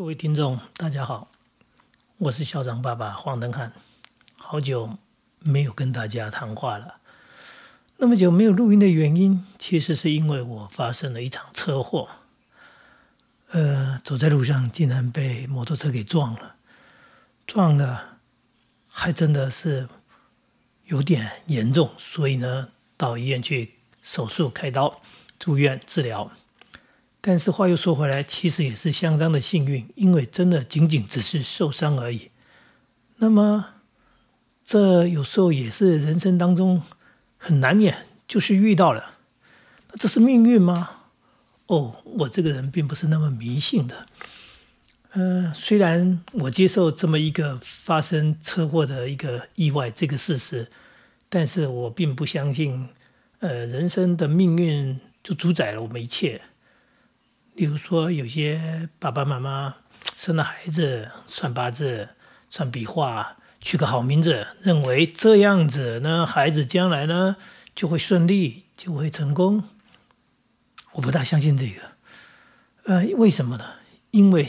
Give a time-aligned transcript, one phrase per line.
[0.00, 1.30] 各位听众，大家好，
[2.16, 3.74] 我是校长爸爸黄登汉，
[4.34, 4.96] 好久
[5.40, 6.96] 没有跟大家谈话了。
[7.98, 12.08] 那么久没有录音的原因，其实是因为我发生了一场车祸，
[13.50, 16.54] 呃，走在路上竟然被摩托车给撞了，
[17.46, 18.16] 撞了
[18.88, 19.86] 还真的是
[20.86, 25.02] 有点严重，所以呢，到医院去手术开刀，
[25.38, 26.32] 住院治疗。
[27.20, 32.30] 但是话又说回来，其实也是相当的幸运，因为真的仅仅只是受伤而已。
[33.16, 33.66] 那么，
[34.64, 36.82] 这有时候也是人生当中
[37.36, 39.18] 很难免，就是遇到了。
[39.90, 40.88] 那这是命运吗？
[41.66, 44.06] 哦，我这个人并不是那么迷信的。
[45.12, 50.68] 呃，虽然我接受这么一个发生车祸的一个意外这个事实，
[51.28, 52.88] 但是我并不相信，
[53.40, 56.40] 呃，人生的命运就主宰了我们一切。
[57.54, 59.76] 例如说，有些爸爸妈妈
[60.16, 62.16] 生了孩子，算八字、
[62.48, 67.36] 算笔画，取个好名字，认为这样子呢，孩子将来呢
[67.74, 69.64] 就会顺利，就会成功。
[70.92, 71.92] 我不大相信这个。
[72.84, 73.74] 呃，为什么呢？
[74.10, 74.48] 因为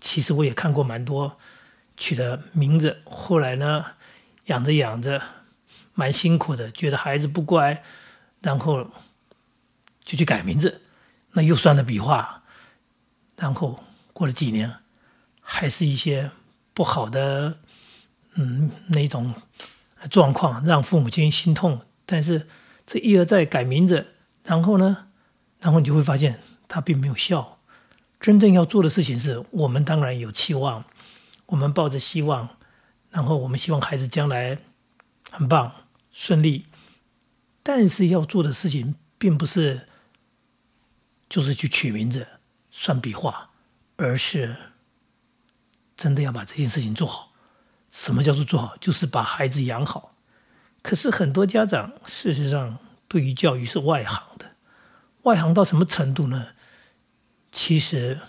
[0.00, 1.38] 其实我也看过蛮多
[1.96, 3.84] 取的名字，后来呢
[4.46, 5.20] 养着养着
[5.94, 7.82] 蛮辛苦的，觉得孩子不乖，
[8.40, 8.90] 然后
[10.04, 10.82] 就去改名字。
[11.32, 12.42] 那又算了笔画，
[13.36, 14.78] 然后过了几年，
[15.40, 16.30] 还是一些
[16.72, 17.58] 不好的，
[18.34, 19.34] 嗯，那种
[20.10, 21.82] 状况让父母亲心痛。
[22.06, 22.48] 但是
[22.86, 25.08] 这一而再改名字，然后呢，
[25.60, 27.58] 然后你就会发现他并没有效。
[28.18, 30.84] 真正要做的事情是我们当然有期望，
[31.46, 32.48] 我们抱着希望，
[33.10, 34.58] 然后我们希望孩子将来
[35.30, 35.72] 很棒
[36.10, 36.64] 顺利。
[37.62, 39.86] 但是要做的事情并不是。
[41.28, 42.26] 就是去取名字、
[42.70, 43.50] 算笔画，
[43.96, 44.56] 而是
[45.96, 47.32] 真的要把这件事情做好。
[47.90, 48.76] 什么叫做做好？
[48.78, 50.14] 就是把孩子养好。
[50.82, 54.52] 可是很多家长事实上对于教育是外行的，
[55.22, 56.48] 外行到什么程度呢？
[57.50, 58.20] 其实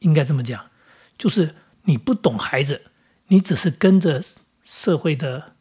[0.00, 0.70] 应该这么讲，
[1.16, 2.82] 就是你不懂孩子，
[3.28, 4.22] 你只是跟着
[4.64, 5.54] 社会的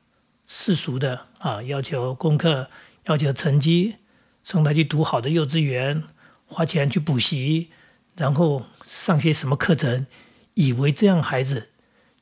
[0.45, 2.69] 世俗的啊要求功课、
[3.05, 3.97] 要求成绩，
[4.43, 6.03] 送他去读好的幼稚园。
[6.47, 7.69] 花钱去补习，
[8.15, 10.05] 然后上些什么课程，
[10.53, 11.71] 以为这样孩子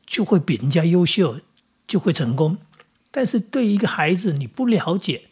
[0.08, 1.42] 就会比人家优秀，
[1.86, 2.58] 就会成功。
[3.12, 5.26] 但是对一个孩子，你不了解，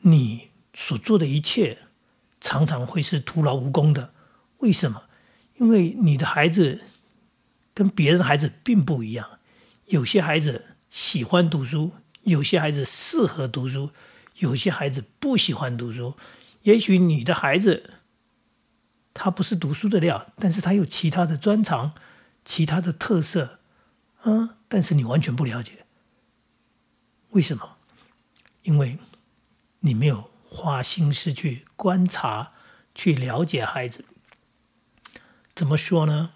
[0.00, 1.78] 你所做的一切
[2.40, 4.12] 常常会是徒劳无功的。
[4.58, 5.04] 为什么？
[5.58, 6.80] 因为你的孩子
[7.72, 9.38] 跟别人孩子并不一样。
[9.86, 13.90] 有些孩子喜欢读书，有些孩子适合读书，
[14.38, 16.14] 有些孩子不喜欢读书。
[16.62, 17.90] 也许你的孩子。
[19.18, 21.94] 他不是读书的料，但是他有其他的专长，
[22.44, 23.60] 其他的特色，
[24.24, 25.86] 嗯，但是你完全不了解，
[27.30, 27.78] 为什么？
[28.62, 28.98] 因为
[29.80, 32.52] 你没有花心思去观察、
[32.94, 34.04] 去了解孩子。
[35.54, 36.32] 怎么说呢？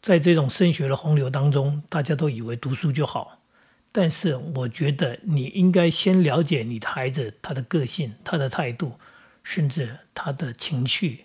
[0.00, 3.40] 在这种升学的洪流当中，大家都以为读书就好，
[3.90, 9.00] 但是我觉得你应该先了解你的孩子，他的个性、他的态度，
[9.42, 11.24] 甚至他的情绪。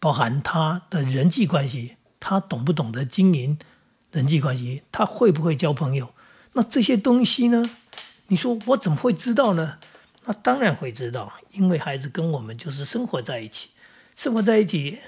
[0.00, 3.58] 包含他的人际关系，他懂不懂得经营
[4.12, 6.14] 人际关系，他会不会交朋友？
[6.52, 7.70] 那这些东西呢？
[8.28, 9.78] 你说我怎么会知道呢？
[10.24, 13.70] 那当然会知道，因为孩子跟我们就是生活在一起，
[14.14, 14.98] 生活在一起，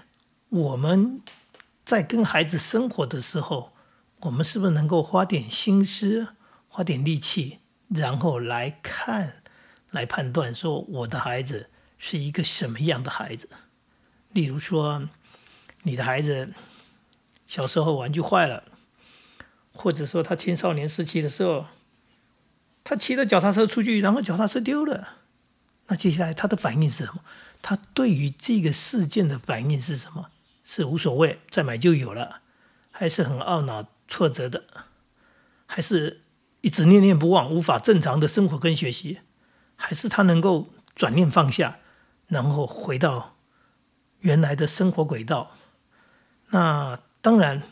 [0.49, 1.21] 我们
[1.85, 3.73] 在跟孩子生活的时候，
[4.21, 6.29] 我们是不是能够花点心思、
[6.69, 7.59] 花点力气，
[7.89, 9.43] 然后来看、
[9.91, 11.69] 来判断，说我的孩子
[11.99, 13.49] 是一个什么样的孩子？
[14.33, 15.09] 例如说，
[15.83, 16.53] 你的孩子
[17.47, 18.63] 小时候玩具坏了，
[19.73, 21.67] 或者说他青少年时期的时候，
[22.85, 25.17] 他骑着脚踏车出去，然后脚踏车丢了，
[25.89, 27.25] 那接下来他的反应是什么？
[27.61, 30.31] 他对于这个事件的反应是什么？
[30.65, 32.43] 是无所谓，再买就有了，
[32.93, 34.63] 还是很懊恼、挫折的，
[35.67, 36.23] 还是
[36.61, 39.19] 一直念念不忘，无法正常的生活跟学习，
[39.75, 41.79] 还是他能够转念放下，
[42.29, 43.37] 然后回到？
[44.21, 45.57] 原来的生活轨道，
[46.51, 47.63] 那当然，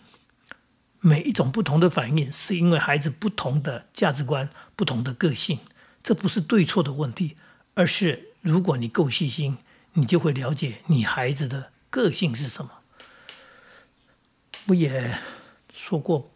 [1.00, 5.58] 每一种不同的反应，是因为孩子不同的价值观、不同的个性，
[6.02, 7.36] 这不是对错的问题，
[7.74, 9.58] 而是如果你够细心，
[9.94, 12.70] 你就会了解你孩子的个性是什么。
[14.68, 15.18] 我也
[15.74, 16.30] 说过，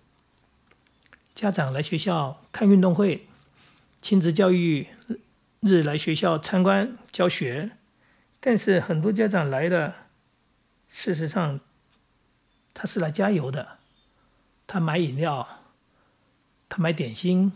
[1.34, 3.28] 家长来学校看运动会，
[4.00, 4.88] 亲子教育
[5.60, 7.72] 日来学校参观教学，
[8.40, 10.01] 但是很多家长来了。
[10.94, 11.58] 事实上，
[12.74, 13.78] 他是来加油的，
[14.66, 15.48] 他买饮料，
[16.68, 17.50] 他买点心，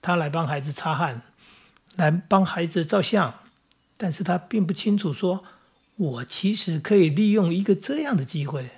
[0.00, 1.20] 他来帮孩子擦汗，
[1.96, 3.40] 来帮孩子照相，
[3.98, 5.44] 但是他并不清楚说，
[5.96, 8.70] 我其实可以利用一个这样的机会，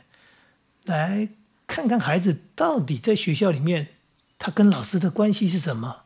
[0.83, 1.31] 来
[1.69, 3.91] 看看孩子到底在学校里面，
[4.41, 6.03] 他跟老师的关系是什么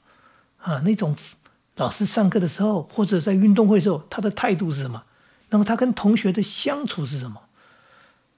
[0.58, 0.82] 啊？
[0.84, 1.16] 那种
[1.76, 5.04] 老师上课的时候，或者在运动会的时候，他的态度是什么？
[5.48, 7.47] 然后他跟同学的相处是什么？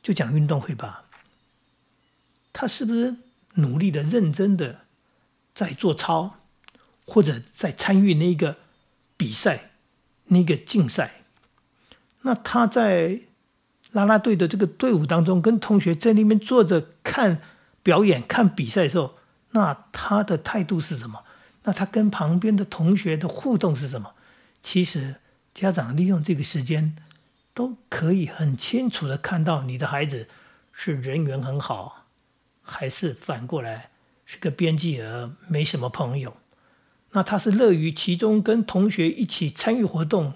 [0.02, 1.05] 就讲运动会吧，
[2.52, 3.17] 他是不是
[3.55, 4.81] 努力的、认真的
[5.55, 6.37] 在做操，
[7.06, 8.56] 或者在参与那个
[9.17, 9.70] 比赛、
[10.26, 11.23] 那个竞赛？
[12.23, 13.20] 那他在
[13.93, 17.43] 啦啦队的这个队伍当中，跟同学在那边坐着看
[17.82, 19.19] 表演、看比赛的时候，
[19.50, 21.25] 那他的态度是什么？
[21.64, 24.14] 那他跟旁边的同学的互动是什么？
[24.62, 25.17] 其实。
[25.53, 26.94] 家长利用这个时间，
[27.52, 30.29] 都可以很清楚的看到你的孩子
[30.73, 32.06] 是人缘很好，
[32.62, 33.91] 还是反过来
[34.25, 36.37] 是个边际儿，没什么朋友。
[37.12, 40.35] 那他是乐于其中跟同学一起参与活动，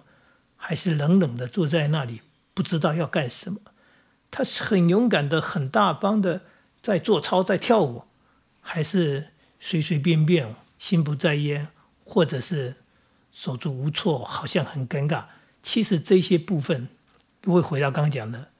[0.56, 2.22] 还是冷冷的坐在那里
[2.52, 3.60] 不知道要干什么？
[4.30, 6.42] 他是很勇敢的、很大方的
[6.82, 8.04] 在做操、在跳舞，
[8.60, 9.28] 还是
[9.60, 11.68] 随随便便、心不在焉，
[12.04, 12.76] 或者是？
[13.36, 15.24] 手足无措，好像很尴尬。
[15.60, 16.88] 其实这些部分，
[17.52, 18.50] 会回到刚刚讲的，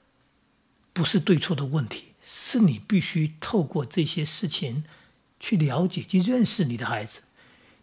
[0.93, 4.85] 不是对错的问题，是你必须透过这些事情
[5.41, 7.21] 去了解、去认识你的孩子。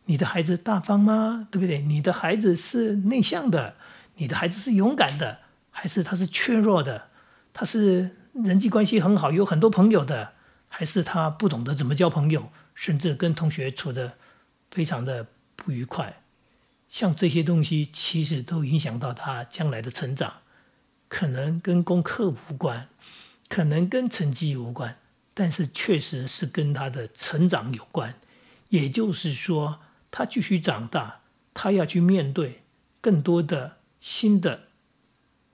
[0.05, 1.47] 你的孩子大方吗？
[1.51, 1.81] 对不对？
[1.81, 3.75] 你的孩子是内向的，
[4.15, 5.39] 你的孩子是勇敢的，
[5.69, 7.09] 还是他是怯弱的？
[7.53, 10.33] 他是人际关系很好，有很多朋友的，
[10.67, 14.17] 还是他不懂得怎么交朋友，甚至跟同学处的
[14.71, 16.21] 非常的不愉快？
[16.89, 20.40] 像这些东西，其实都影响到他将来的成长，
[21.11, 22.87] 可能跟功课无关，
[23.49, 24.97] 可能跟成绩无关，
[25.33, 28.17] 但是确实是跟他的成长有关。
[28.69, 31.19] 也就是说，他继续长大，
[31.53, 32.63] 他要去面对
[33.01, 34.69] 更多的新的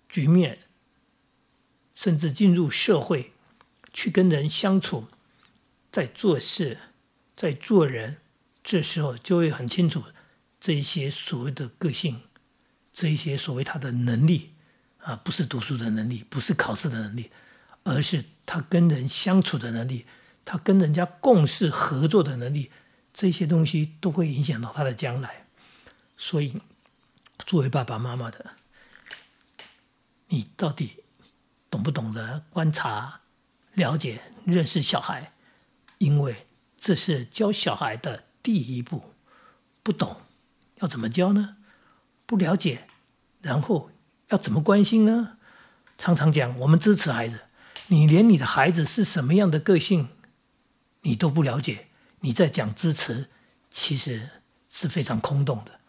[0.07, 0.59] 局面，
[1.95, 3.31] 甚至进入社会，
[3.92, 5.07] 去跟人相处，
[5.92, 6.77] 在做事，
[7.36, 8.18] 在做人，
[8.63, 10.04] 这时候就会很清楚。
[10.59, 12.21] 这一些所谓的个性，
[12.94, 14.51] 这一些所谓他的能力
[15.07, 17.31] 啊，不是读书的能力，不是考试的能力，
[17.83, 20.06] 而是他跟人相处的能力，
[20.44, 22.71] 他跟人家共事合作的能力，
[23.13, 25.48] 这些东西都会影响到他的将来。
[26.18, 26.62] 所以，
[27.45, 28.51] 作为爸爸妈妈的，
[30.27, 31.06] 你到底
[31.69, 33.21] 懂不懂得观察、
[33.75, 35.31] 了解、认识小孩？
[36.00, 36.45] 因为
[36.77, 39.13] 这是教小孩的第一步，
[39.81, 40.18] 不懂。
[40.81, 41.56] 要怎么教呢？
[42.25, 42.89] 不了解，
[43.42, 43.89] 然后
[44.29, 45.38] 要怎么关心呢？
[45.97, 47.41] 常常讲，我们支持孩子，
[47.88, 50.09] 你连你的孩子是什么样的个性，
[51.01, 51.88] 你都不了解，
[52.19, 53.29] 你在讲支持，
[53.71, 54.29] 其实
[54.69, 55.79] 是非常空洞的。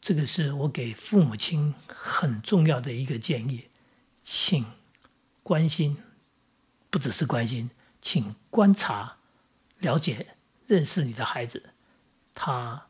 [0.00, 3.68] 这个是我给父母亲很重要的一个建议，
[4.22, 4.64] 请
[5.42, 5.98] 关心，
[6.90, 7.70] 不只是关心，
[8.00, 9.16] 请观察、
[9.78, 10.34] 了解、
[10.66, 11.70] 认识你的孩子，
[12.34, 12.84] 他。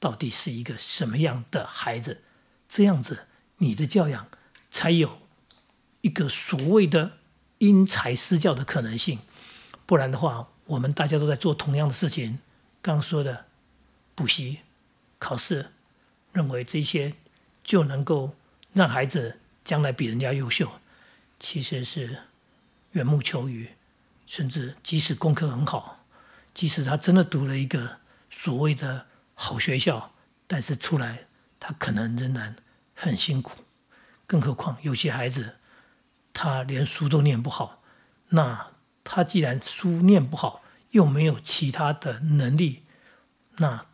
[0.00, 2.22] 到底是一个什么样的孩子？
[2.68, 3.26] 这样子，
[3.58, 4.28] 你的教养
[4.70, 5.20] 才有
[6.00, 7.18] 一个所谓的
[7.58, 9.20] 因材施教的可能性。
[9.86, 12.40] 不然的话，我们大家都在做同样的事情。
[12.82, 13.46] 刚说的
[14.14, 14.60] 补习、
[15.18, 15.70] 考试，
[16.32, 17.14] 认为这些
[17.62, 18.34] 就能够
[18.72, 20.80] 让孩子将来比人家优秀，
[21.38, 22.24] 其实是
[22.92, 23.70] 缘木求鱼。
[24.26, 26.04] 甚至即使功课很好，
[26.52, 27.98] 即使他真的读了一个
[28.30, 29.06] 所谓的。
[29.40, 30.14] 好学校，
[30.48, 31.28] 但是出来
[31.60, 32.56] 他可能仍然
[33.00, 33.52] 很辛苦，
[34.26, 35.58] 更何况有些孩子
[36.32, 37.80] 他连书都念不好，
[38.30, 38.72] 那
[39.04, 42.82] 他既然书念不好，又没有其他的能力，
[43.58, 43.86] 那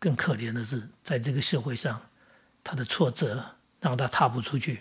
[0.00, 2.08] 更可怜的是，在这个社会上，
[2.64, 4.80] 他的挫折让他踏不出去。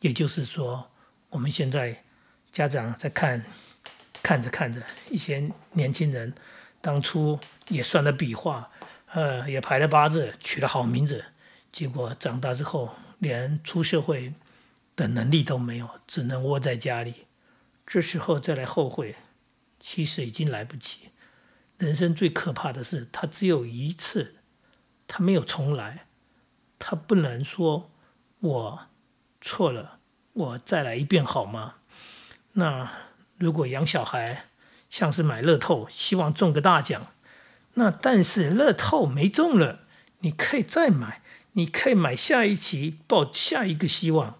[0.00, 0.90] 也就是说，
[1.28, 2.02] 我们现在
[2.50, 3.44] 家长在看，
[4.22, 6.34] 看着看着，一些年轻人
[6.80, 7.38] 当初
[7.68, 8.70] 也算了笔画。
[9.12, 11.24] 呃，也排了八字，取了好名字，
[11.76, 14.32] 结果长大之后连出社会
[14.96, 17.26] 的能力都没有，只能窝在家里。
[17.86, 19.16] 这时候再来后悔，
[19.78, 21.10] 其实已经来不及。
[21.76, 24.36] 人生最可怕的是，他只有一次，
[25.06, 26.06] 他没有重来，
[26.78, 27.90] 他不能说
[28.40, 28.86] 我
[29.42, 29.98] 错了，
[30.32, 31.74] 我再来一遍好吗？
[32.52, 32.90] 那
[33.36, 34.46] 如果养小孩
[34.88, 37.08] 像是买乐透，希望中个大奖。
[37.74, 39.80] 那但是乐透没中了，
[40.20, 41.20] 你可以再买，
[41.56, 44.38] 你可以买下一期，抱下一个希望。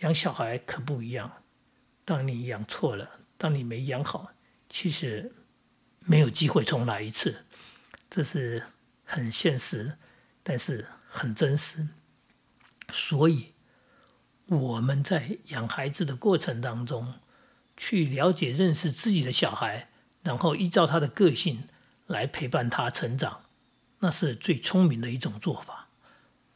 [0.00, 1.42] 养小孩可不一样，
[2.04, 4.32] 当你养错了，当你没养好，
[4.68, 5.32] 其实
[6.00, 7.46] 没有机会重来一次，
[8.10, 8.64] 这是
[9.02, 9.96] 很现实，
[10.42, 11.88] 但是很真实。
[12.92, 13.54] 所以
[14.44, 17.14] 我们在养孩子的过程当中，
[17.78, 19.88] 去了解、认识自己的小孩，
[20.22, 21.64] 然后依照他的个性
[22.06, 23.44] 来陪伴他成长，
[24.00, 25.81] 那是最聪明的一种做法。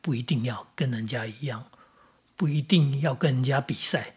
[0.07, 1.69] 不一定要跟人家一样，
[2.37, 4.15] 不一定要跟人家比赛。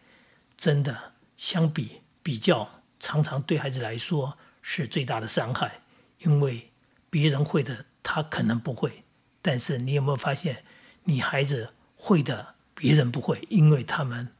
[0.55, 5.81] 真的，相比比较，常常对孩子来说是最大的伤害，
[6.19, 6.71] 因为
[7.09, 9.03] 别人会的，他可能不会。
[9.41, 10.63] 但是你有没有发现，
[11.05, 14.31] 你孩子会的，别人不会，因为他们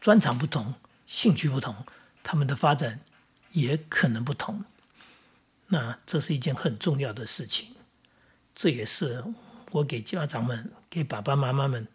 [0.00, 0.74] 专长不同，
[1.08, 1.84] 兴趣不同，
[2.22, 3.00] 他们的发展
[3.50, 4.64] 也可能不同。
[5.66, 7.74] 那这是一件很重要的事情，
[8.54, 9.24] 这也是
[9.76, 11.86] 我给家长们、给爸爸妈妈们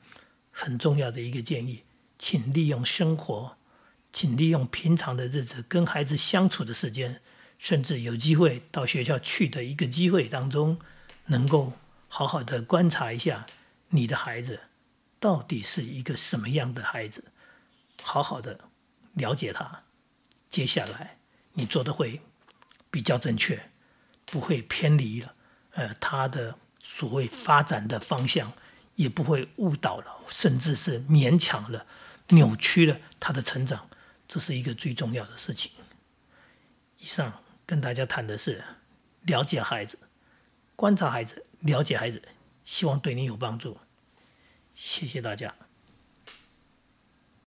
[0.51, 1.83] 很重要的一个建议。
[2.19, 3.57] 请利用生活，
[4.13, 7.21] 请利用平常的日子跟孩子相处的时间，
[7.57, 10.79] 甚至有机会到学校去的一个机会当中，
[11.25, 11.73] 能够
[12.07, 13.47] 好好的观察一下
[13.89, 14.59] 你的孩子
[15.19, 17.23] 到底是一个什么样的孩子，
[18.03, 18.59] 好好的
[19.13, 19.83] 了解他。
[20.47, 21.17] 接下来
[21.53, 22.21] 你做的会
[22.91, 23.71] 比较正确，
[24.27, 25.33] 不会偏离了
[25.71, 28.53] 呃他的所谓发展的方向，
[28.95, 31.85] 也不会误导了，甚至是勉强了。
[32.29, 33.89] 扭曲了他的成长，
[34.25, 35.71] 这是一个最重要的事情。
[36.97, 38.63] 以上跟大家谈的是
[39.23, 39.99] 了解孩子、
[40.77, 42.21] 观察孩子、了解孩子，
[42.63, 43.77] 希望对你有帮助。
[44.73, 45.53] 谢谢大家。